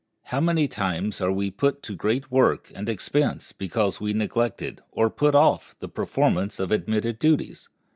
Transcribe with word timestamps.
How 0.23 0.41
many 0.41 0.67
times 0.67 1.21
are 1.21 1.31
we 1.31 1.51
put 1.51 1.83
to 1.83 1.95
great 1.95 2.31
work 2.31 2.71
and 2.73 2.89
expense 2.89 3.51
because 3.51 4.01
we 4.01 4.13
neglected, 4.13 4.81
or 4.89 5.11
put 5.11 5.35
off, 5.35 5.75
the 5.79 5.87
performance 5.87 6.59
of 6.59 6.71
admitted 6.71 7.19
duties! 7.19 7.69